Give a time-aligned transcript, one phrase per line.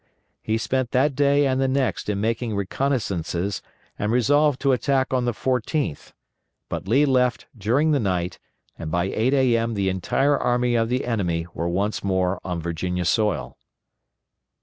[0.41, 3.61] He spent that day and the next in making reconnoissances
[3.99, 6.11] and resolved to attack on the 14th;
[6.69, 8.39] but Lee left during the night,
[8.79, 9.75] and by 8 A.M.
[9.75, 13.59] the entire army of the enemy were once more on Virginia soil.